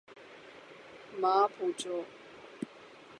Mapuche 1.21 1.95